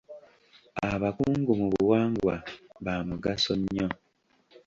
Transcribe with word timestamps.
Abakungu 0.91 1.51
mu 1.59 1.67
buwangwa 1.73 2.35
ba 2.83 2.95
mugaso 3.07 3.51
nnyo. 3.61 3.87